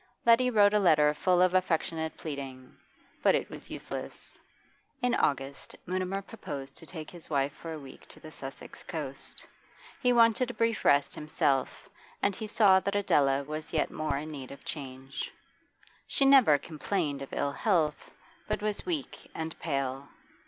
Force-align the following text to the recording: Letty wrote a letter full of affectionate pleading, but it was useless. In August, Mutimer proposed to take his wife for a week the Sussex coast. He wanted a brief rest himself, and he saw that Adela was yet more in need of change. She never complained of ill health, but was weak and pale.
Letty 0.25 0.49
wrote 0.49 0.73
a 0.73 0.79
letter 0.79 1.13
full 1.13 1.43
of 1.43 1.53
affectionate 1.53 2.17
pleading, 2.17 2.75
but 3.21 3.35
it 3.35 3.51
was 3.51 3.69
useless. 3.69 4.35
In 5.03 5.13
August, 5.13 5.75
Mutimer 5.85 6.23
proposed 6.23 6.75
to 6.77 6.87
take 6.87 7.11
his 7.11 7.29
wife 7.29 7.53
for 7.53 7.71
a 7.71 7.77
week 7.79 8.07
the 8.07 8.31
Sussex 8.31 8.81
coast. 8.81 9.45
He 10.01 10.11
wanted 10.11 10.49
a 10.49 10.53
brief 10.55 10.83
rest 10.85 11.13
himself, 11.13 11.87
and 12.19 12.35
he 12.35 12.47
saw 12.47 12.79
that 12.79 12.95
Adela 12.95 13.43
was 13.43 13.73
yet 13.73 13.91
more 13.91 14.17
in 14.17 14.31
need 14.31 14.49
of 14.51 14.65
change. 14.65 15.31
She 16.07 16.25
never 16.25 16.57
complained 16.57 17.21
of 17.21 17.31
ill 17.31 17.51
health, 17.51 18.09
but 18.47 18.63
was 18.63 18.87
weak 18.87 19.29
and 19.35 19.55
pale. 19.59 20.07